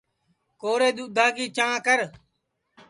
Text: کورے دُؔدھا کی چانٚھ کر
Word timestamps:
کورے 0.61 0.89
دُؔدھا 0.97 1.25
کی 1.35 1.45
چانٚھ 1.57 1.81
کر 1.85 1.99